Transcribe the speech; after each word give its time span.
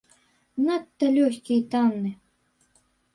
Надта 0.69 1.05
лёгкі 1.17 1.53
і 1.57 1.63
танны. 1.73 2.11